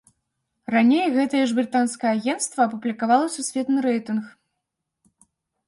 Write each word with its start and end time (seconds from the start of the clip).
Раней 0.75 1.03
гэтае 1.17 1.41
ж 1.51 1.57
брытанскае 1.59 2.11
агенцтва 2.21 2.59
апублікавала 2.69 3.27
сусветны 3.37 3.77
рэйтынг. 3.89 4.25